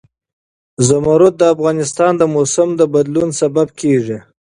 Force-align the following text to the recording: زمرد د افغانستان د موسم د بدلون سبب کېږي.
زمرد 0.87 1.33
د 1.39 1.43
افغانستان 1.55 2.11
د 2.17 2.23
موسم 2.35 2.69
د 2.79 2.81
بدلون 2.93 3.29
سبب 3.41 3.67
کېږي. 3.81 4.17